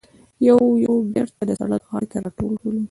یو 0.47 0.59
یو 0.85 0.95
بېرته 1.13 1.41
د 1.45 1.51
سړک 1.59 1.81
غاړې 1.89 2.07
ته 2.11 2.17
راټول 2.23 2.53
شولو. 2.61 2.79